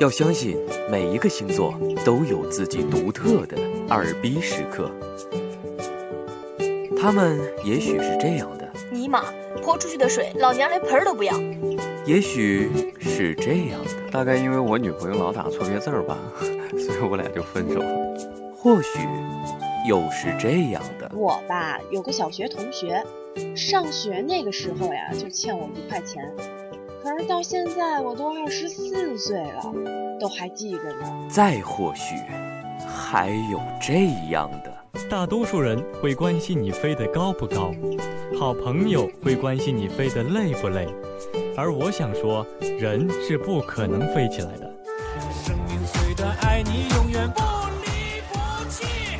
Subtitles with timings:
[0.00, 0.58] 要相信
[0.90, 1.72] 每一个星座
[2.04, 3.56] 都有自己独特的
[3.88, 4.90] 二逼时刻，
[7.00, 9.24] 他们也许是这样的，尼玛，
[9.62, 11.34] 泼出去的水，老娘连盆儿都不要。
[12.04, 16.18] 也许是这样的，大概因为我女朋友老打错别字儿吧，
[16.76, 18.14] 所以我俩就分手了。
[18.56, 18.98] 或许
[19.88, 21.10] 又是这样的。
[21.14, 23.02] 我吧，有个小学同学，
[23.54, 26.30] 上学那个时候呀，就欠我一块钱，
[27.04, 29.62] 可是到现在我都二十四岁了，
[30.18, 31.28] 都还记着呢。
[31.28, 32.14] 再或许
[32.88, 34.72] 还有这样的。
[35.10, 37.74] 大多数人会关心你飞得高不高，
[38.40, 40.88] 好朋友会关心你飞得累不累，
[41.54, 42.46] 而我想说，
[42.80, 44.72] 人是不可能飞起来的。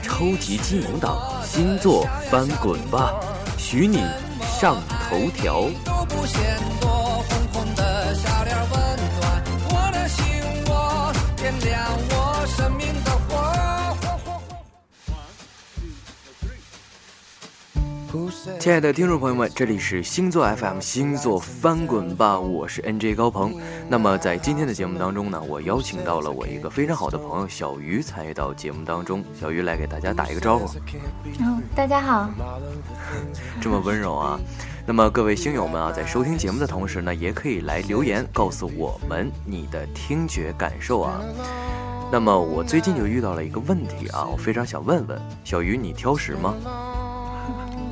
[0.02, 3.20] 超级金融党星座翻滚吧，
[3.58, 3.98] 许你
[4.40, 4.76] 上
[5.10, 5.68] 头条。
[18.58, 23.54] 亲爱的听众朋友们，这里是星座 FM 星座翻滚吧，我是 NJ 高鹏。
[23.88, 29.24] 那么在今天的节目当中呢，我邀请到了我一个非常好的朋友小鱼参与到节目当中。
[29.40, 30.68] 小鱼来给大家打一个招呼。
[31.40, 32.28] 嗯，大家好。
[33.62, 34.38] 这么温柔啊！
[34.86, 41.18] 那么各位星友们啊，在收听节目的同时呢，也可以来留言告诉我们你的听觉感受啊。
[42.12, 46.54] 那么我最近就遇到了一个问题啊，我非常想问问小鱼，你挑食吗？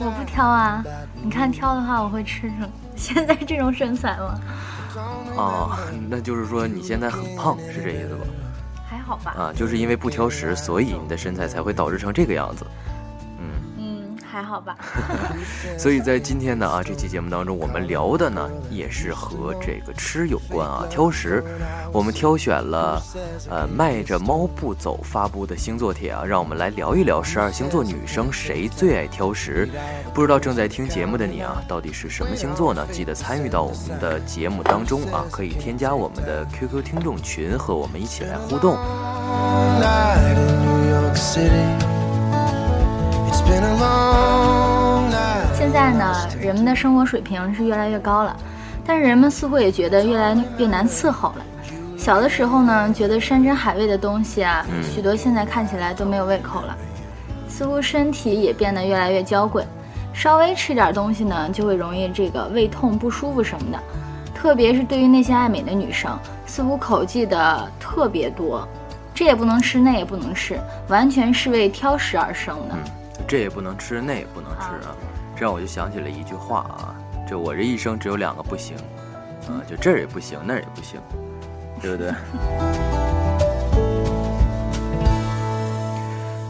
[0.04, 0.84] 我不挑啊，
[1.22, 4.40] 你看挑的话我会吃成现在这种身材吗？
[5.36, 8.26] 哦，那就是说你现在很胖，是这意思吧？
[8.88, 9.34] 还好吧。
[9.38, 12.66] 啊，就是因为不挑食，所以你的身材才会导致成这个样子。
[14.32, 14.74] 还好吧，
[15.78, 21.44] 所以在今天呢啊这期节目当中，我们聊的呢也是和这个吃有关啊，挑食。
[21.92, 23.02] 我们挑选了
[23.50, 29.68] 呃迈着猫步走发布的星座帖啊，让我们来聊一聊十二星座女生谁最爱挑食。
[30.14, 32.86] 不知道正在听节目的你啊，到底是什么星座呢？
[32.90, 38.78] 记得参与到我们的节目当中啊，可以添加我们的 QQ 听众群和我们一起来互动。
[45.54, 48.36] 现在呢，人们的生活水平是越来越高了，
[48.84, 51.44] 但是人们似乎也觉得越来越难伺候了。
[51.96, 56.76] 小的时候呢，觉得山珍海味的东西啊，许多现在看起来都没有胃口了，
[57.48, 59.64] 似乎身体也变得越来越娇贵，
[60.12, 63.78] 稍微吃点东西呢，就会容易这个胃痛不舒服什么的。
[64.34, 66.10] 特别是对于那些爱美的女生，
[66.44, 68.66] 似乎口技的特别多，
[69.14, 70.58] 这也不能吃，那也不能吃，
[70.88, 72.74] 完全是为挑食而生的。
[73.28, 74.94] 这也不能吃，那也不能吃啊！
[75.34, 76.94] 这让我就想起了一句话啊，
[77.28, 78.76] 这我这一生只有两个不行，
[79.48, 81.00] 啊，就这儿也不行，那儿也不行，
[81.80, 82.12] 对不对？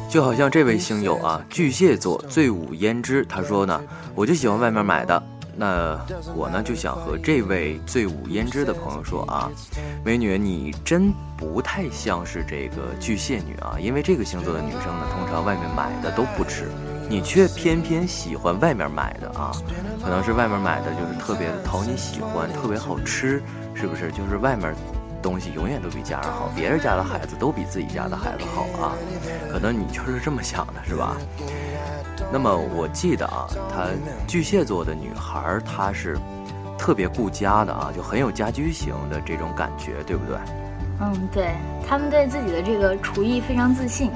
[0.08, 3.80] 就好像这位星友啊，巨蟹座醉舞胭脂，他说呢，
[4.14, 5.22] 我就喜欢外面买的。
[5.54, 5.98] 那
[6.34, 9.50] 我呢就想和这位醉舞胭脂的朋友说啊，
[10.04, 16.70] 美女，你真不太像是这个巨蟹女啊，因为这个星座的女生呢，通常外面买的都不吃，
[17.08, 19.52] 你却偏偏喜欢外面买的啊，
[20.02, 23.42] 可能是外面买的就是特别的讨你喜欢，特别好吃，
[23.74, 24.10] 是不是？
[24.12, 24.74] 就是外面
[25.22, 28.96] 东西永远都比家人好，别人家的孩子都比自己家的孩子好啊，
[29.52, 31.16] 可能你就是这么想的，是吧？
[32.32, 33.84] 那么我记得啊，她
[34.26, 36.16] 巨蟹座的女孩，她是
[36.78, 40.36] 特别顾家的啊，就很有家居型的这种感觉，对不对？
[41.00, 41.48] 嗯，对
[41.88, 44.10] 他们对自己的这个厨艺非常自信，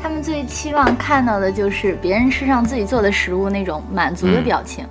[0.00, 4.86] 他们最期望看到的就是别人吃上自己做的食物那种满足的表情。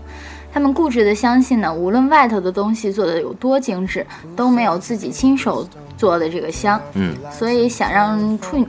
[0.51, 4.05] 他们固执的相信呢，无论外头的东西做的有多精致，
[4.35, 5.67] 都没有自己亲手
[5.97, 6.81] 做的这个香。
[6.93, 8.67] 嗯，所以想让处女。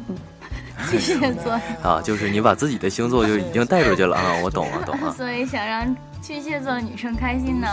[0.91, 1.53] 巨蟹座
[1.83, 4.35] 啊，就是你把自己的星座就已经带出去了啊！
[4.43, 5.13] 我懂了，懂了。
[5.13, 7.69] 所以想让巨蟹座的女生开心呢，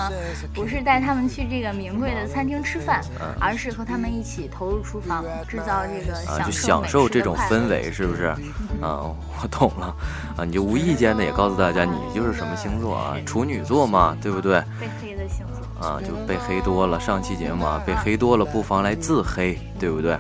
[0.54, 3.02] 不是带他们去这个名贵的餐厅吃饭，
[3.40, 8.26] 而是和他们一起投入厨房，制造这个啊，就享受这种氛围，是不是？
[8.82, 9.02] 啊，
[9.42, 9.96] 我懂了
[10.38, 10.46] 啊！
[10.46, 13.16] 你就无意间的也告诉大家，你就是什么星座啊？
[13.26, 14.60] 处女座嘛，对不对？
[14.80, 17.00] 被黑的星座啊，就被黑多了。
[17.00, 20.18] 上期节目啊，被黑多了，不妨来自黑，对不对？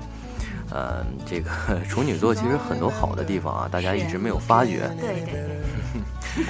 [0.75, 1.49] 呃，这个
[1.87, 4.91] 处女座其实很多好的地方啊，大家一直没有发觉。
[4.99, 5.47] 对对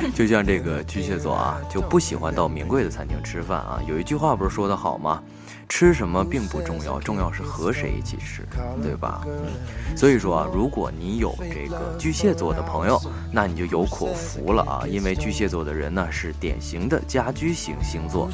[0.01, 3.79] 对， 就像这个巨蟹座啊，就不喜欢到名贵的餐厅吃饭啊。
[3.87, 5.21] 有一句话不是说的好吗？
[5.67, 8.43] 吃什么并不重要，重要是和谁一起吃，
[8.81, 9.21] 对吧？
[9.25, 13.01] 嗯，所以说啊，如果你有这个巨蟹座的朋友，
[13.31, 18.29] 那你就有口福了啊，因为巨蟹座的人呢是典型的家居型星座。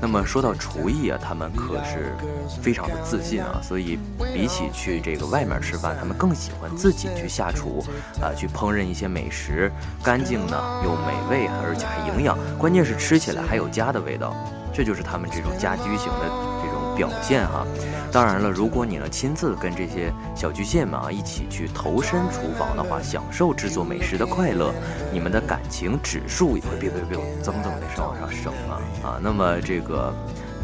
[0.00, 2.14] 那么说到厨艺啊，他们可是
[2.60, 3.98] 非常的自信啊，所以
[4.34, 7.84] 比起去这个外面吃饭，他们更喜欢自己去下厨
[8.20, 9.70] 啊，去烹饪一些美食，
[10.02, 14.34] 干净呢又美味，而且还营养，关键是吃起来还有家的味道。
[14.76, 16.53] 这就是他们这种家居型的
[16.96, 17.66] 表现哈。
[18.12, 24.72] 当然了，如果你呢亲自跟这些小巨蟹们啊一起去投身厨房的话，享受制作美食的快乐，
[25.12, 29.18] 你们的感情指数也会别别别增增的往上升啊啊。
[29.20, 30.14] 那么这个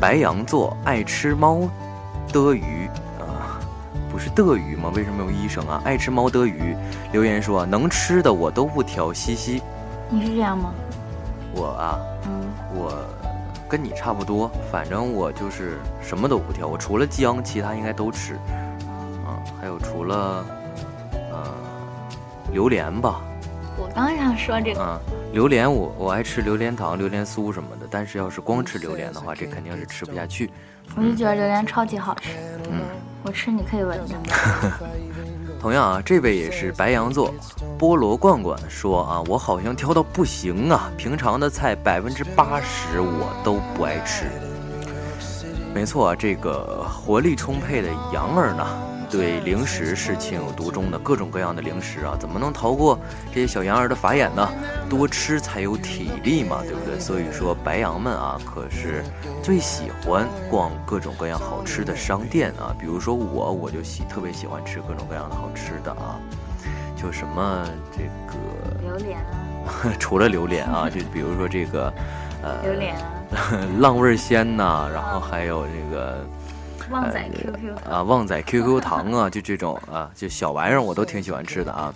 [0.01, 1.69] 白羊座爱吃猫
[2.33, 2.89] 的鱼
[3.19, 3.59] 啊，
[4.13, 4.93] 不是的鱼吗？
[4.95, 5.83] 为什么有医生啊？
[5.85, 6.77] 爱吃猫的鱼，
[7.11, 9.61] 留言说能吃的我都不挑，嘻嘻。
[10.09, 10.73] 你是这样吗？
[11.53, 12.47] 我啊，嗯，
[12.77, 13.20] 我。
[13.71, 18.35] 跟你差不多，反正我就是什么都不挑，我除了姜，其他应该都吃。
[19.25, 20.45] 啊，还有除了，
[21.13, 21.55] 呃，
[22.53, 23.23] 榴莲吧。
[23.79, 24.83] 我刚想说这个。
[24.83, 24.99] 啊，
[25.33, 30.51] 榴莲我我爱吃榴莲糖、榴莲酥什么的，但是要是光吃榴莲的话，这肯定是吃不下去。
[30.97, 32.31] 我就觉得榴莲超级好吃。
[32.69, 32.81] 嗯，
[33.23, 34.17] 我吃你可以闻着。
[35.61, 37.35] 同样啊，这位也是白羊座，
[37.79, 44.25] 菠萝罐罐说啊，我好像挑到不行啊，平常的菜百分之八十我都不爱吃。
[45.75, 48.90] 没错，这个活力充沛的羊儿呢。
[49.11, 52.99] 对零食是情有独钟的，各种各样的零食啊，怎么能逃过
[53.35, 54.49] 这些小羊儿的法眼呢？
[54.89, 56.99] 多吃才有体力嘛，对不对？
[57.01, 59.03] 所以说白羊们啊，可是
[59.43, 62.75] 最喜欢逛各种各样好吃的商店啊。
[62.79, 66.15] 比如说我，我就喜特别喜欢吃各种各样的好吃的啊，
[66.97, 71.93] 就什么这个榴莲啊， 除了榴莲啊，就比如说这个
[72.43, 72.97] 呃榴莲
[73.81, 76.25] 浪味仙呐，然后还有这个。
[76.91, 81.95] 旺仔 QQ 糖啊，旺仔 QQ 糖啊，就这种啊，就小玩意儿我都挺喜欢吃的啊。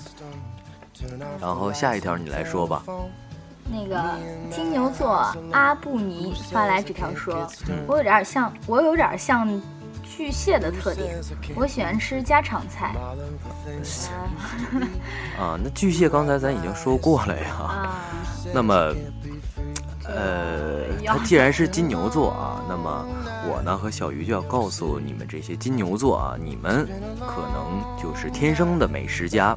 [1.41, 2.83] 然后下一条你来说吧。
[3.67, 3.99] 那个
[4.51, 7.49] 金牛座阿布尼发来纸条说
[7.89, 9.49] ：“我有点像，我有点像
[10.03, 11.19] 巨蟹的特点，
[11.57, 12.95] 我喜欢吃家常菜。”
[15.39, 17.91] 啊，那巨蟹刚才咱已经说过了呀。
[18.53, 18.95] 那么，
[20.07, 23.07] 呃， 他既然是金牛座啊，那么。
[23.47, 26.89] 我呢和小鱼就要告诉你们这些金牛座啊，你们
[27.21, 29.55] 可能就是天生的美食家。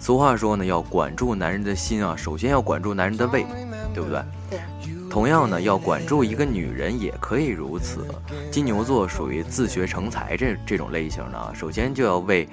[0.00, 3.44] 俗话说呢，要管住男人的心啊，首先要管住男人的胃，
[3.92, 4.22] 对不对？
[4.48, 4.60] 对。
[5.10, 8.06] 同样呢，要管住一个女人也可以如此。
[8.50, 12.48] 金牛座属于自学成才这这种类型的，首先就要为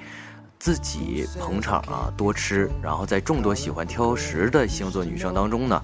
[0.58, 2.70] 自己捧场啊，多吃。
[2.82, 5.82] 然后在众多喜欢挑食的星座女生当中呢，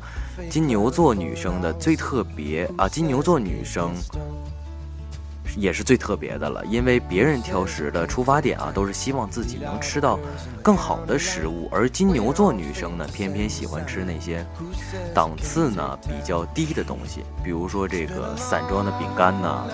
[0.50, 3.92] 金牛座女生的最特别啊，金牛座女生。
[5.56, 10.18] 也是最特别的了，因为别人挑食的出发点啊，都是希望自己能吃到
[10.64, 14.44] 更好的食物，而金牛座女生呢，偏偏喜欢吃那些
[15.14, 19.64] 档次呢比较低的东西，比如说这个散装的饼干呐。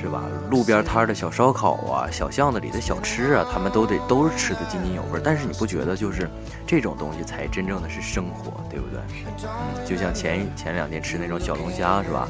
[0.00, 0.22] 是吧？
[0.50, 5.20] 路边摊的小烧烤啊，小巷子里的小吃啊，他们都得都是吃的津津有味。
[5.24, 6.28] 但是你不觉得就是
[6.66, 9.00] 这种东西才真正的是生活，对不对？
[9.42, 12.28] 嗯，就像前前两天吃那种小龙虾，是吧？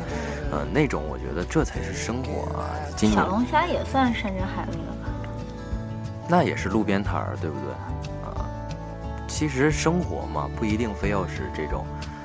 [0.52, 2.70] 嗯，那种我觉得这才是生活啊。
[2.96, 5.10] 小龙虾也算山珍海味了吧？
[6.28, 7.72] 那也是路边摊儿，对不对？
[8.30, 8.48] 啊，
[9.28, 11.84] 其实生活嘛，不一定非要是这种，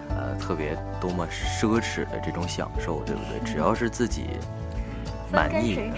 [0.10, 3.40] 呃，特别多么奢侈的这种享受，对不对？
[3.44, 4.40] 只要是自己。
[5.32, 5.92] 满意，对，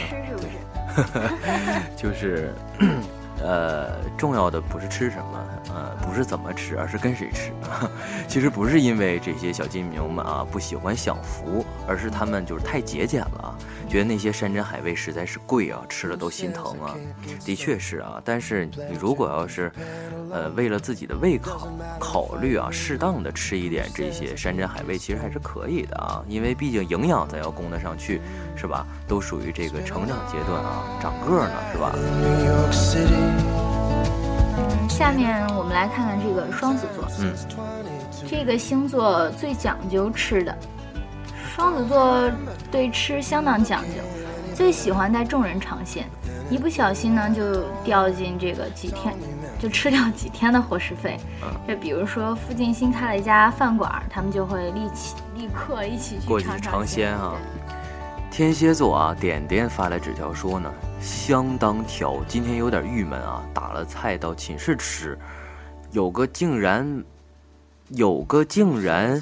[1.96, 2.54] 就是，
[3.42, 7.52] 呃，重要的不是吃什么，呃，不是怎么吃，而是跟谁吃。
[8.28, 13.56] 其实不是因为这些小金牛们啊不喜欢享福，而是他们就是太节俭了。
[13.90, 16.96] 觉得那些山珍海味实在是贵啊，吃了都心疼啊。
[17.46, 19.72] 的确是啊，但是你如果要是，
[20.32, 26.24] 呃，为了自己的胃口考虑啊，适当的吃一点这些山珍海味，其实还是可以的啊。
[26.28, 28.22] 因为毕竟营养咱要供得上去，
[28.56, 28.88] 是吧？
[29.08, 31.94] 都属于这个成长阶段啊，长个呢，是吧？
[34.90, 37.34] 下面我们来看看这个双子座，嗯，
[38.28, 40.58] 这个星座最讲究吃的。
[41.56, 42.32] 双子座
[42.72, 44.02] 对吃相当讲究，
[44.56, 46.08] 最喜欢带众人尝鲜，
[46.50, 49.14] 一不小心呢就掉进这个几天，
[49.60, 51.20] 就吃掉几天的伙食费。
[51.68, 57.34] 就比如说附近新开了一家饭馆，他们就会立即立刻一起去尝鲜啊。
[58.34, 65.16] 天蝎座啊，点点发来纸条说呢，相当挑，今天有点郁闷啊，打了菜到寝室吃，
[65.92, 67.04] 有个竟然。
[67.90, 69.22] 有个竟然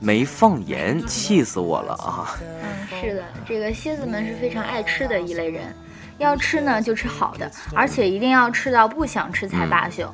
[0.00, 2.38] 没放盐，气死我了啊！
[2.40, 5.74] 嗯，是的，这个蝎子们是非常爱吃的一类人，
[6.16, 10.10] 要吃呢就吃好的，而且一定要吃到不想吃才罢休。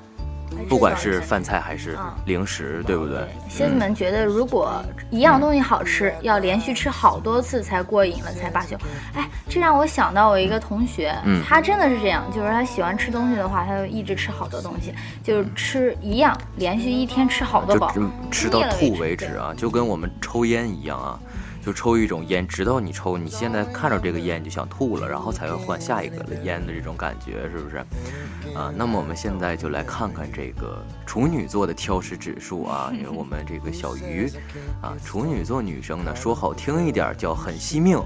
[0.68, 3.26] 不管是饭菜还是零食，对不对？
[3.48, 8.76] 蝎子们觉得，如果一样东西好吃，要连续吃好多次才过瘾了，才罢休。
[9.14, 11.14] 哎，这让我想到我一个同学，
[11.46, 17.92] 他真的是这样，就是他喜欢吃东西的话，他就一直吃好多东西，就是吃一样，连续一天吃好多饱，
[18.30, 21.18] 吃到吐为止啊，就跟我们抽烟一样啊。
[21.64, 27.78] 就抽一种烟，直到你抽，你现在看着这个烟就想吐了，然后才会换下一个烟的这种感觉，是不是？
[28.54, 34.30] 啊，那么我们现在就来看看这个处女座的挑食指数啊，因为我们这个小鱼
[34.82, 37.98] 啊，处女座女生呢，说好听一点叫很惜命，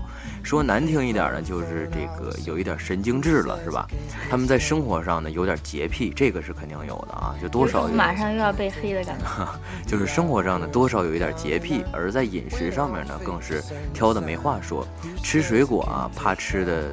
[0.44, 3.88] 说难听一点呢，就是这个有一点神经质了，是吧？
[4.30, 9.24] 他们在生活上呢有点洁癖，这个是肯定有的啊，就多少马上又要被黑的感觉，
[9.84, 13.47] 就是生活上呢多少有一点洁癖，而在饮食上面呢更是。
[13.48, 13.62] 是
[13.94, 14.86] 挑的没话说，
[15.22, 16.90] 吃水果啊，怕吃的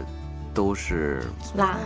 [0.54, 1.22] 都是
[1.56, 1.78] 辣。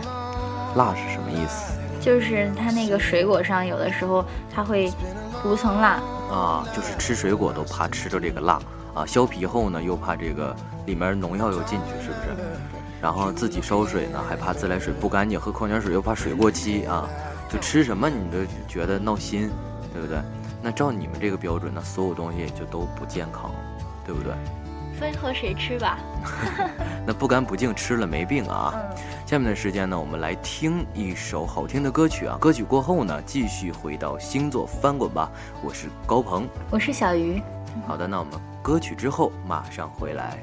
[0.76, 1.72] 辣是什么意思？
[2.00, 4.24] 就是它那个水果上有的时候
[4.54, 4.88] 它会
[5.42, 6.00] 涂层蜡
[6.30, 8.60] 啊，就是吃水果都怕吃着这个辣
[8.94, 10.54] 啊，削皮后呢又怕这个
[10.86, 12.36] 里面农药又进去，是不是？
[13.02, 17.08] 然后自己烧水呢，还怕自来水不干净，喝矿泉水又怕水过期啊，
[17.48, 19.50] 就吃什么你都觉得闹心，
[19.92, 20.18] 对不对？
[20.62, 23.50] 那照你们这个标准呢，所有东西就都不健康，
[24.06, 24.32] 对不对？
[25.00, 25.98] 分和谁吃吧？
[27.06, 28.74] 那不干不净吃了没病啊！
[29.26, 32.36] 下面的时间呢，我们来听一首好听的歌曲啊。
[32.38, 35.32] 歌曲过后呢，继续回到星座翻滚吧。
[35.64, 37.42] 我是高鹏，我是小鱼。
[37.86, 40.38] 好的，那我们歌曲之后马上回来。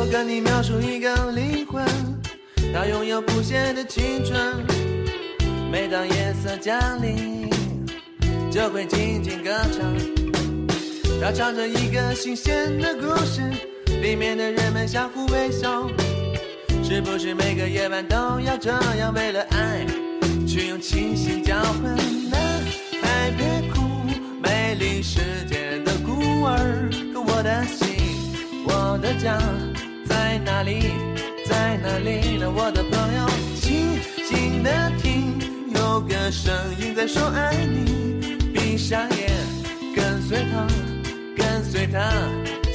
[0.00, 2.27] 我跟你描述一个灵魂。
[2.72, 4.38] 他拥有不谢的青春，
[5.70, 7.50] 每当夜色降临，
[8.50, 9.94] 就会静静歌唱。
[11.20, 13.42] 他唱着一个新鲜的故事，
[14.00, 15.88] 里面的人们相互微笑。
[16.84, 19.84] 是不是每个夜晚都要这样，为了爱
[20.46, 21.82] 去用清醒交换？
[22.30, 22.40] 男
[23.02, 23.80] 孩别哭，
[24.42, 27.96] 美丽世界的孤儿，可我的心，
[28.64, 29.38] 我的家
[30.06, 30.92] 在哪里？
[31.48, 33.26] 在哪里呢，我的朋友？
[33.58, 35.32] 静静的听，
[35.74, 38.36] 有个声音在说爱你。
[38.52, 39.30] 闭上眼，
[39.96, 40.66] 跟随他，
[41.34, 41.98] 跟随他，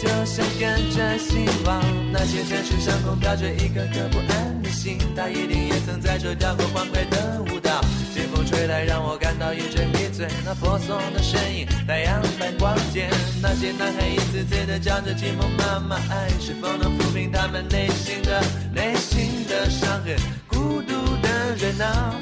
[0.01, 1.83] 就像跟着希望。
[2.11, 7.79] 那些城市上空飘着一颗颗不安的心，他一定也曾在这跳过欢快的舞蹈。
[8.11, 9.87] 清风吹来，让我感到一阵
[10.23, 10.29] 醉。
[10.45, 13.09] 那婆娑的身影，太阳般光洁。
[13.41, 18.41] 那些男孩一次次的叫着寂寞妈妈，爱是否能抚平他们内心的
[18.73, 20.15] 内心的伤痕？
[20.47, 22.15] 孤独的人啊，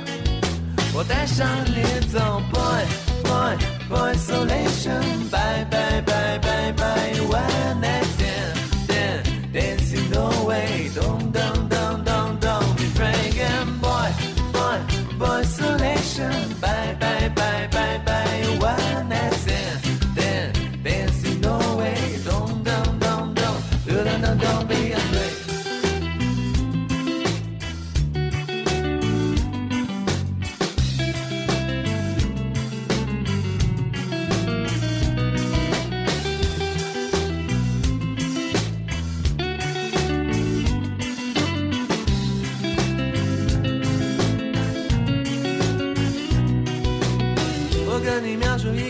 [0.93, 2.85] 我带上你走，boy
[3.23, 3.55] boy
[3.87, 12.85] boy isolation，bye bye bye bye bye，one night stand，dancing the way，don't don't don't don't don't be
[12.85, 14.09] afraid，boy
[14.51, 14.79] boy
[15.19, 17.10] boy isolation bye bye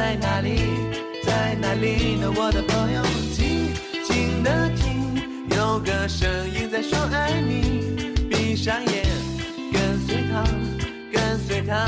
[0.00, 0.56] 在哪里？
[1.22, 2.16] 在哪里？
[2.16, 2.32] 呢？
[2.34, 3.02] 我的朋友，
[3.36, 3.68] 静
[4.02, 4.96] 静的听，
[5.54, 8.24] 有个声音在说爱你。
[8.30, 9.04] 闭上眼，
[9.70, 10.42] 跟随他，
[11.12, 11.86] 跟随他，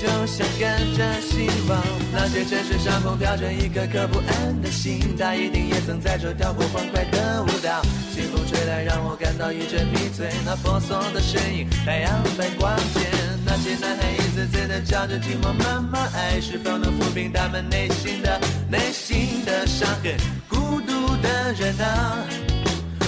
[0.00, 1.82] 就像跟着希望。
[2.12, 7.82] 那些城市上空飘着一颗颗不安的心，他一定也曾在这跳过欢快的舞蹈。
[8.14, 10.30] 清风吹来，让我感到一阵迷醉。
[10.46, 13.29] 那婆娑的身影，太阳般光洁。
[13.52, 20.16] 那些男孩一次次的叫着寂寞妈妈，爱是否能抚平他们内心的内心的伤痕？
[20.48, 22.24] 孤独的人啊，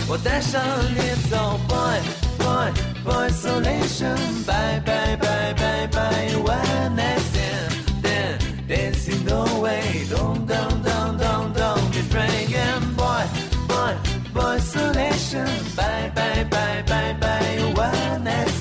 [0.08, 0.60] 我带上
[0.96, 0.98] 你
[1.30, 2.00] 走，boy
[2.38, 2.72] boy
[3.04, 7.70] boy isolation，bye bye bye bye bye one night stand
[8.02, 13.24] then dancing the way don't don't don't don't don't be frank and boy
[13.68, 13.94] boy
[14.34, 15.46] boy isolation
[15.76, 18.51] bye bye bye bye bye one night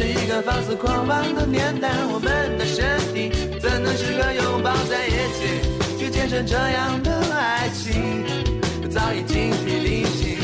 [0.00, 3.30] 是一个放肆狂妄的年代，我们的身体
[3.60, 5.60] 怎能时刻拥抱在一起，
[5.98, 8.24] 去见证这样的爱情？
[8.90, 10.38] 早已精疲力尽，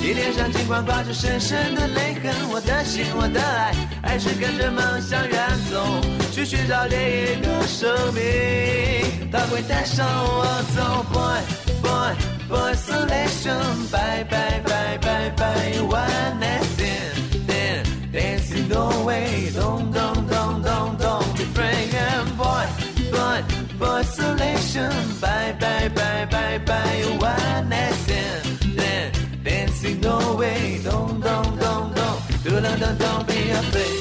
[0.00, 5.84] 你脸上尽管挂着深深的泪痕，我的心，我的爱，还是跟着梦想远走，
[6.30, 11.42] 去寻找另一个生命，它会带上我走，boy
[11.82, 12.14] boy
[12.48, 16.49] boy isolation，bye bye bye bye bye one。
[18.70, 22.66] The way don't don't don't don't don't be frank and boy.
[23.14, 23.38] Boy
[23.78, 27.02] boy isolation bye bye bye bye bye.
[27.18, 28.44] One night stand
[28.78, 29.12] then
[29.42, 30.80] dancing the way.
[30.84, 32.20] Don't don't don't don't.
[32.44, 33.99] Don't don't don't be afraid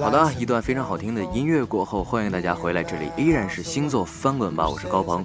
[0.00, 5.24] 好的，一段非常好听的音乐过后，欢迎大家回来，这里依然是星座翻滚吧，我是高鹏。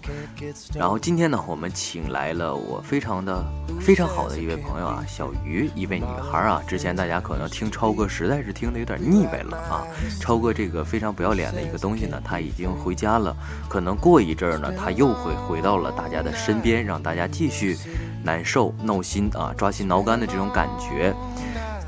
[0.73, 3.45] 然后今天呢，我们请来了我非常的
[3.79, 6.59] 非常好的一位朋友啊，小鱼，一位女孩啊。
[6.67, 9.85] 之前大家可能听超哥实在是听得有点腻歪了啊，
[10.19, 13.35] 超哥这个非常不要脸的一个东西呢，他已经回家了，
[13.69, 17.77] 可能过一阵儿呢，他又会回到了大家的身边，让大家继续
[18.23, 21.13] 难受、闹心啊、抓心挠肝的这种感觉。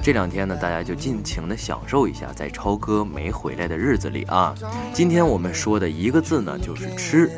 [0.01, 4.55] 这两天呢，大家就尽情的享受一下，在超哥没回来的日子里啊。
[4.93, 7.29] 今天我们说的一个字呢，就是吃。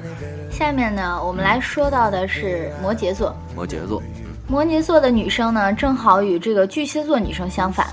[0.51, 3.35] 下面呢，我们来说到的是摩羯座。
[3.55, 4.01] 摩羯座，
[4.47, 7.87] 摩羯座的女生呢，正好与这个巨蟹座女生相反，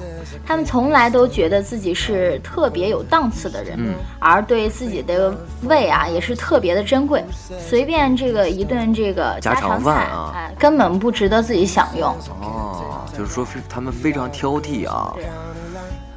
[0.46, 7.24] 她们从来都觉得自己是特别有档次的人，嗯而对自己的胃啊也是特别的珍贵，
[7.58, 12.10] 随便这个一顿这个家常饭啊哎，根本不值得自己享用。
[12.42, 12.77] 哦，
[13.18, 15.12] 就是说非他们非常挑剔啊。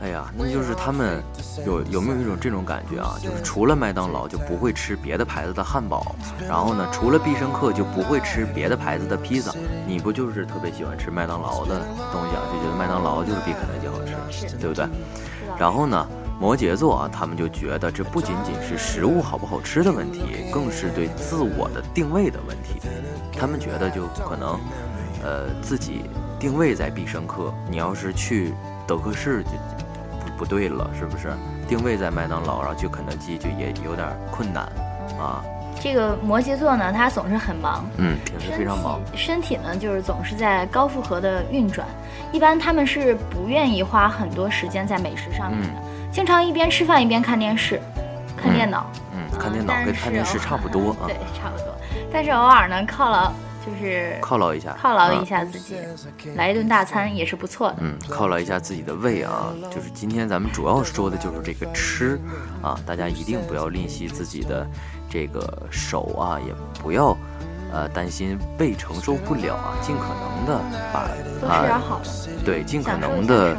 [0.04, 1.22] 哎呀，那就是他们
[1.66, 3.18] 有有没有一种这种感觉啊？
[3.22, 6.16] 就是除了麦当劳就不会吃别的牌子的汉堡，
[6.48, 9.52] 然后呢，除了必胜客就不会吃别的牌子的披萨。
[9.88, 12.42] 你不就是特别喜欢吃麦当劳的东西啊？
[12.52, 14.00] 就觉得麦当劳就是比肯德基好
[14.32, 14.88] 吃，对不对？
[15.60, 16.08] 然后呢，
[16.40, 22.80] 摩羯座啊，他们就觉得这不仅仅是食物好不好吃的问题，更是对自我的定位的问题。
[23.38, 24.60] 他们觉得就可能，
[25.24, 26.06] 呃，自己
[26.42, 28.52] 定位在必胜客，你要是去
[28.88, 29.50] 德克士就
[30.26, 31.32] 不不对了，是不是？
[31.68, 34.64] 定位在麦当劳，然后去肯德基就也有点困难
[35.20, 35.46] 啊。
[35.80, 39.00] 这个摩羯座呢，他总是很忙，嗯，平时非常忙。
[39.16, 41.88] 身体呢就是总是在高负荷的运转，
[42.32, 47.80] 一般他们是不愿意花很多时间在美食上面的，经常一边吃饭一边看电视、
[48.36, 48.88] 看电脑。
[49.14, 51.68] 嗯，看电脑跟看电视差不多 啊对，，差不多。
[52.12, 53.32] 但是偶尔呢，犒劳
[53.65, 55.76] 就是犒劳一下，犒劳一啊下自己，
[56.36, 57.78] 来一顿大餐也是不错的。
[57.80, 62.19] 嗯，犒劳一下自己的胃啊，就是今天咱们主要说的就是这个吃
[62.62, 64.67] 啊，大家一定不要吝惜自己的
[65.10, 67.15] 这个手啊，也不要
[67.71, 71.08] 呃担心胃承受不了啊，尽可能的把
[71.39, 73.58] 多吃点啊好的，对，尽可能的。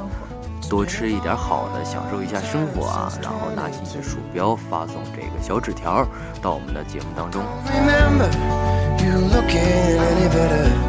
[0.71, 6.07] 多吃一点好的，享受一下生活啊，然后拿起你的鼠标发送这个小纸条
[6.41, 7.43] 到我们的节目当中。
[7.67, 8.31] Remember,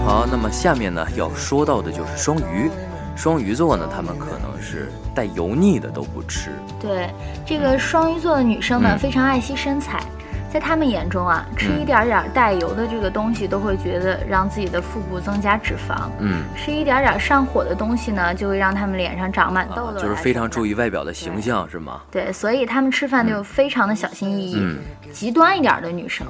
[0.05, 2.69] 好，那么下面呢要说到的就是双鱼，
[3.15, 7.09] 双鱼座呢，他们可能是带油腻的都不吃，对，
[7.45, 8.99] 这个双鱼座的女生呢，嗯。
[8.99, 10.01] 非常爱惜身材。
[10.53, 20.73] 在他们眼中啊，吃一点点带油的这个东西都会觉得让自己的腹部增加脂肪，嗯，吃一点点上火的东西呢，就会让他们脸上长满痘啊痘、就是非常注意。
[20.73, 22.01] 外表的形象，是吗？
[22.11, 24.57] 对，所以他们吃饭就非常的小心翼翼。
[24.59, 24.77] 嗯
[25.13, 26.25] 极端一点的女生，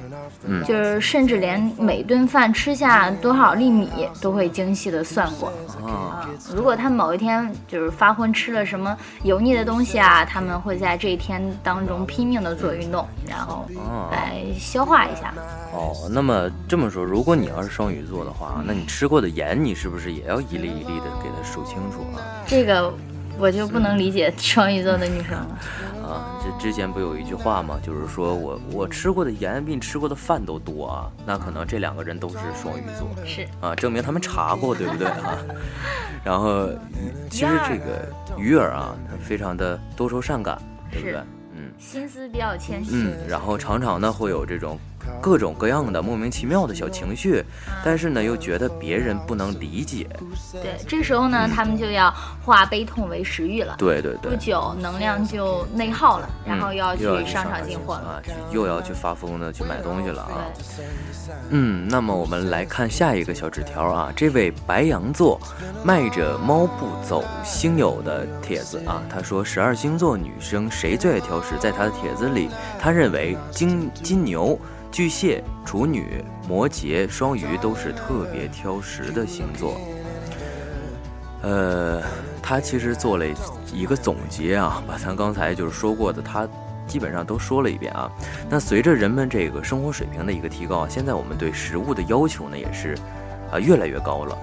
[0.46, 3.88] 嗯就是甚至连每顿饭吃下多少粒米
[4.20, 5.48] 都会精细的算过。
[5.82, 15.34] 啊，啊，如果他们某一天就是发昏吃了什么油腻的东西啊，他们会在这一天当中拼命的做运动，然后哦来消化一下。
[15.72, 22.22] 哦，那么这么说，如果你要是双鱼座的话，那你吃过的盐，你是不是也要一粒一粒的给它数清楚啊？
[22.46, 22.92] 这个
[23.38, 25.58] 我就不能理解双鱼座的女生了。
[26.04, 27.80] 啊，这之前不有一句话吗？
[27.82, 35.38] 就是说我我吃过的盐比你吃过的饭都多啊，那可能这两个人都是双鱼座是，啊，证明他们查过，对不对啊？
[36.22, 36.68] 然后
[37.30, 40.56] 其实这个鱼儿啊，它非常的多愁善感，
[40.90, 41.24] 对不对是？
[41.56, 42.90] 嗯心思比较谦虚。
[42.94, 44.78] 嗯，然后常常呢会有这种
[45.20, 47.44] 各种各样的莫名其妙的小情绪，
[47.84, 50.08] 但是呢又觉得别人不能理解，
[50.52, 52.12] 对，这时候呢，他们就要
[52.44, 53.74] 化悲痛为食欲了。
[53.78, 54.30] 对对对。
[54.30, 58.00] 不久能量就内耗了，然后嗯又要去又要去上上进场进货了。
[58.00, 60.44] 啊，又要去发疯的去买东西了啊。
[61.50, 65.40] 嗯，那么我们来看下一个小纸条啊，这位白羊座
[65.82, 71.54] 迈着猫步走星友的帖子啊，他说十二星座女生谁最爱挑食？
[71.58, 74.58] 在他的帖子里，他认为金金牛、
[74.94, 79.76] 巨蟹、处女、摩羯、双鱼都是特别挑食的星座。
[81.42, 82.00] 呃，
[82.40, 83.24] 他其实做了
[83.72, 86.48] 一个总结啊，把咱刚才就是说过的，他
[86.86, 88.08] 基本上都说了一遍啊。
[88.48, 92.96] 那随着人们这个生活水平的一个提高，现在我们对食物的要求呢也是
[93.50, 94.38] 啊越来越高了。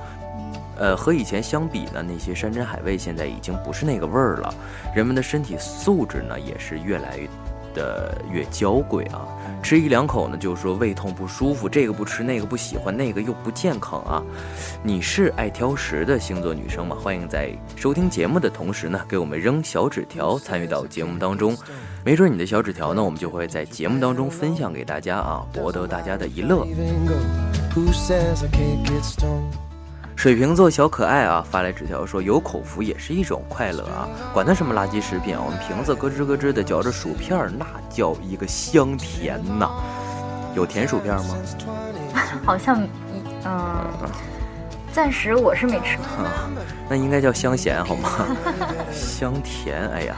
[0.80, 4.54] 呃，和以前相比呢，那些山珍海味现在已经不是那个味儿了，
[4.94, 7.30] 人们的身体素质呢也是越来越
[7.74, 9.26] 的越娇贵啊。
[9.62, 14.22] 吃一两口呢，就说胃痛不舒服，这个不吃，那个不喜欢，那个又不健康啊。
[14.84, 16.98] 你是爱挑食的星座女生吗？
[17.00, 21.56] 欢迎在收听节目的同时呢，给我们扔小纸条，参与到节目当中。
[22.04, 26.66] 没准你的小纸条呢，我们就会在节目当中分享给大家啊，博得大家的一乐。
[30.22, 39.68] 水瓶座小可爱啊，发来纸条说有口福也是一种快乐啊，管它什么垃圾食品啊，我们瓶子咯吱咯吱的嚼着薯片儿，那叫一个香甜呐。
[40.54, 41.36] 有甜薯片吗？
[42.46, 42.88] 好像，
[43.46, 43.84] 嗯，
[44.94, 46.24] 暂时我是没吃过。
[46.24, 46.48] 啊，
[46.88, 48.28] 那应该叫香咸好吗？
[48.94, 50.16] 香甜，哎呀，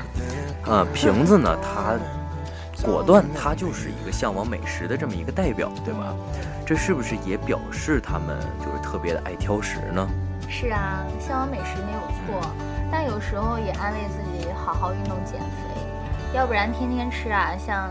[0.68, 1.98] 啊，瓶子呢，它
[2.84, 6.14] 果断，他就是一个向往美食的这么一个代表，对吧？
[6.66, 10.06] 这是不是也表示他们就是特别的爱挑食呢？
[10.50, 12.52] 是啊，向往美食没有错，
[12.92, 17.90] 但有时候也安慰自己好好运动减肥，要不然天天吃啊，像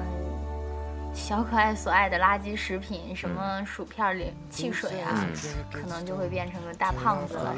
[1.15, 5.29] 小可爱所爱的垃圾食品，什么薯片里、汽水啊，嗯
[5.71, 7.55] 可能就会变成个大胖子了。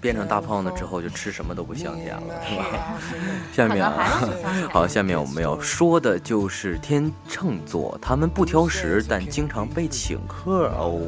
[0.00, 2.64] 变成大胖子之后，就吃什么都不香甜了，是吧？
[3.52, 3.92] 下面啊
[4.70, 11.00] 好，下面我们要说的就是天秤座，他们不挑食，但经常被请客哦。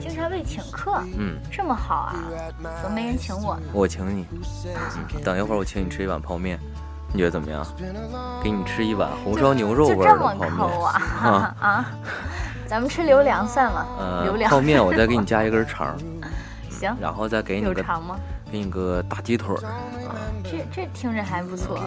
[0.00, 2.14] 经常被请客，嗯，这么好啊？
[2.82, 3.62] 怎么没人请我呢？
[3.72, 4.26] 我请你，
[4.64, 6.58] 嗯，等一会儿我请你吃一碗泡面，
[7.12, 7.64] 你觉得怎么样？
[8.42, 10.80] 给你吃一碗红烧牛肉味儿的泡面。
[10.82, 10.92] 啊？
[11.22, 11.54] 啊。
[11.60, 11.86] 啊！
[12.66, 13.86] 咱们吃流粮算了，
[14.24, 15.94] 流呃，粮泡面我再给你 加一根肠，
[16.70, 18.16] 行，然后再给你个有肠吗？
[18.52, 20.20] 给你个大鸡腿儿啊。
[20.44, 21.80] 这这听着还不错。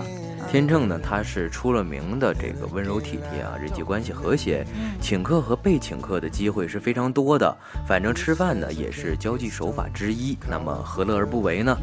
[0.50, 4.66] 天秤呢，他是出了名的这个温柔体贴啊，人际关系和谐，
[5.02, 7.56] 请客和被请客的机会是非常多的。
[7.88, 11.78] 反正吃饭呢也是交际手法之一，那么何乐而不为呢？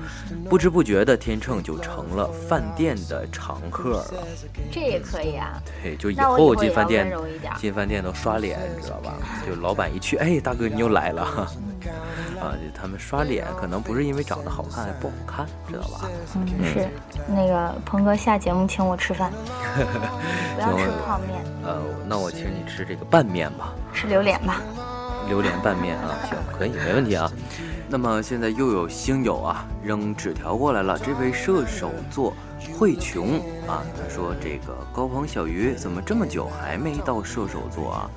[0.48, 4.14] 不知不觉的，天秤就成了饭店的常客了。
[4.70, 5.62] 这也可以啊。
[5.82, 7.12] 对，就以后进饭店
[7.58, 9.14] 进饭店都刷脸，知道吧？
[9.46, 11.52] 就老板一去，哎，大哥你又来了，
[12.42, 16.08] 啊，就他们刷脸可能不是因为长得好看，还不好看，知道吧？
[16.34, 16.88] 嗯，是
[17.28, 19.32] 那个鹏哥下节目请我吃饭，
[20.56, 23.72] 不要吃泡面，呃，那我请你吃这个拌面吧。
[23.94, 24.60] 吃榴莲吧。
[25.28, 27.30] 榴莲拌面啊，行，可以，没问题啊。
[27.88, 32.34] 那么现在又有星友啊扔纸条过来了，这位射手座
[32.76, 38.10] 慧琼啊，他说这个高鹏小鱼怎么这么久还没到射手座啊？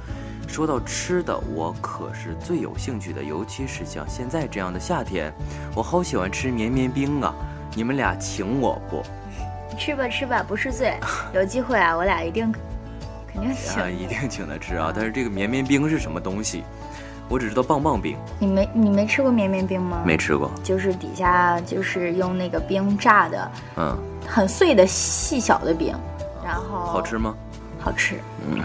[0.48, 5.34] 说到吃的，我可是最有兴趣的，尤其是像现在这样的夏天，
[5.76, 7.34] 我好喜欢吃绵绵冰啊！
[7.76, 9.04] 你们俩请我不？
[9.78, 10.94] 吃吧吃吧，不是罪。
[11.34, 12.50] 有机会啊，我俩一定
[13.28, 14.94] 肯定请啊，一定请他吃啊！
[14.96, 16.64] 但是这个绵绵冰是什么东西？
[17.28, 20.04] 我只知道棒棒冰，你没你没吃过绵绵冰吗？
[20.06, 20.50] 没吃过。
[20.64, 25.96] 就是底下就是用那个冰炸的，嗯，很碎的细小的饼，
[26.46, 27.36] 然后好吃吗？
[27.80, 28.20] 好吃。
[28.48, 28.64] 那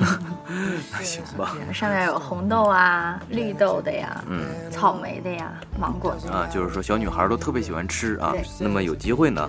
[1.02, 1.54] 行吧。
[1.72, 6.32] 上面有红豆啊、绿豆的呀，嗯，草莓的呀、芒果的。
[6.32, 8.42] 啊，就是说小女孩都特别喜欢吃啊对。
[8.58, 9.48] 那么有机会呢，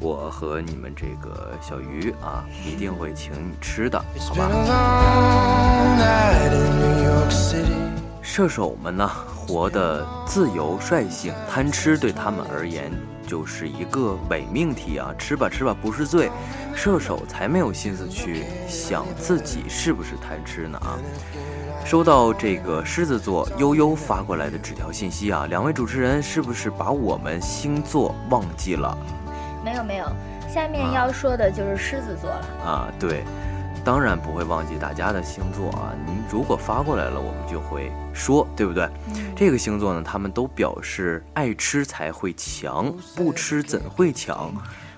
[0.00, 3.98] 我和你们这个小鱼啊，一定会请你吃的，
[4.28, 4.48] 好吧.
[8.22, 12.90] 射手们呢，活得自由率性，贪吃对他们而言
[13.30, 15.14] 就是一个伪命题啊！
[15.16, 16.28] 吃吧吃吧不是罪，
[16.74, 20.98] 射手才没有心思去想自己是不是贪吃呢啊！
[21.84, 28.98] 收到这个狮子座悠悠发过来的纸条信息啊，两位主持人是不是把我们星座忘记了
[29.64, 30.06] 没有没有，
[30.52, 32.46] 下面要说的就是狮子座了。
[32.64, 32.88] 啊？
[32.98, 33.22] 对。
[33.84, 35.92] 当然不会忘记大家的星座啊！
[36.06, 38.88] 您如果发过来了，我们就会说，对不对？
[39.34, 44.52] 这个星座呢，他们都表示爱吃才会强，不吃怎会强？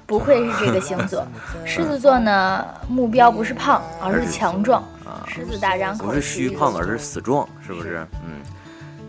[0.05, 1.27] 不愧是这个星座，
[1.65, 4.83] 狮子座呢，目标不是胖，而是强壮。
[5.05, 8.07] 啊狮子大张口，不是虚胖，而是死壮，是不是？
[8.25, 8.43] 嗯，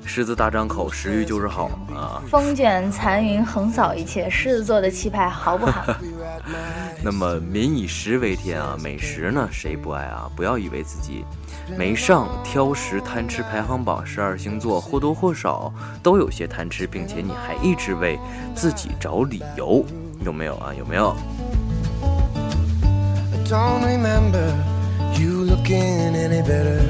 [0.05, 2.21] 狮子大张口，食欲就是好啊。
[2.29, 6.05] 风卷残云横扫一切，狮子座的气派好不含糊。
[7.01, 10.29] 那么民以食为天啊，美食呢谁不爱啊？
[10.35, 11.25] 不要以为自己
[11.77, 18.19] 没上挑食贪吃排行榜，十二星座或多或少都有些贪吃，并且你还一直为
[18.53, 19.83] 自己找理由，
[20.23, 20.73] 有没有啊？
[20.77, 21.15] 有没有
[23.31, 24.53] ？I don't remember
[25.19, 26.81] you looking any better.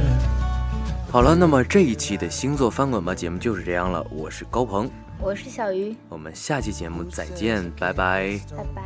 [1.14, 4.04] 好了，那么这一期的星座翻滚吧节目就是这样了。
[4.10, 8.40] 我是高鹏，我是小鱼，我们下期节目再见，拜拜。
[8.58, 8.82] 拜拜。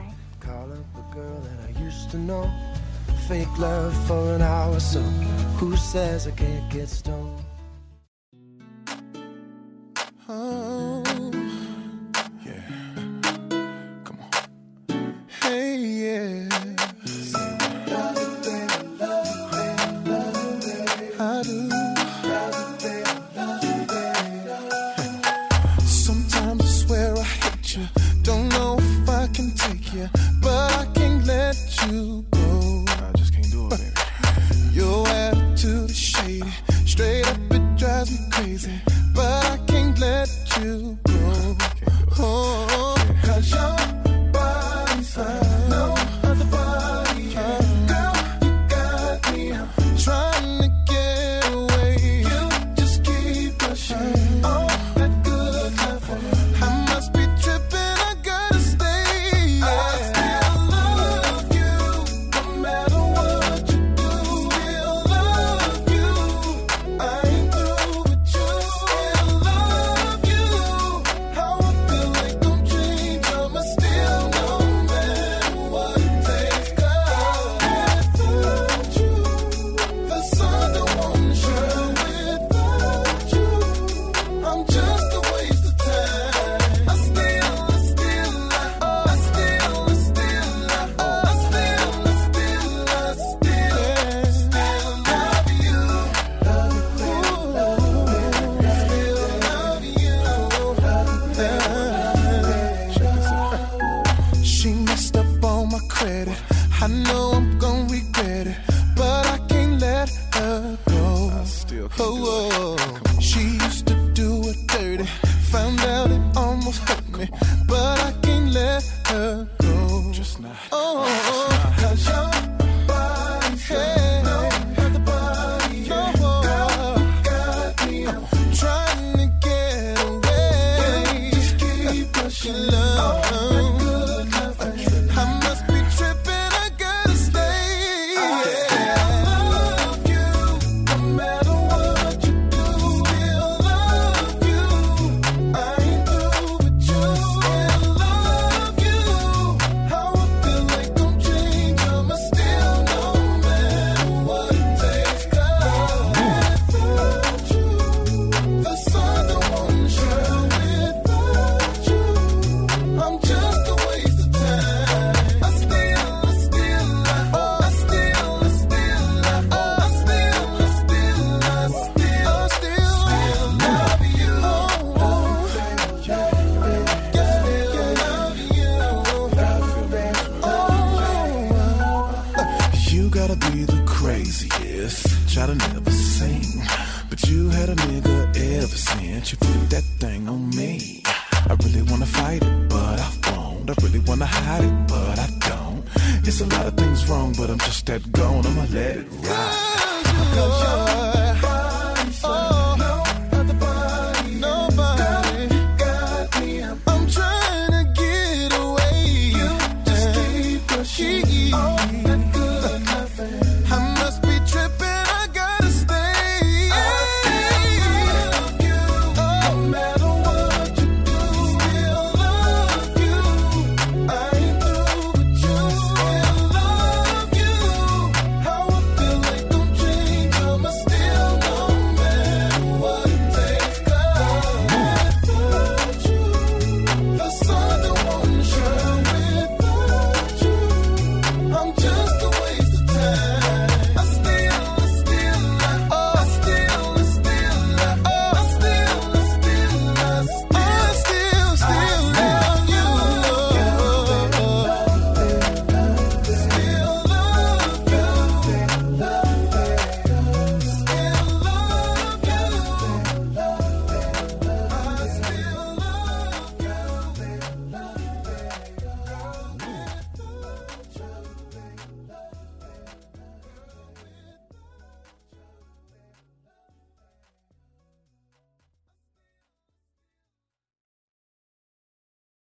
[112.00, 113.06] Oh, oh.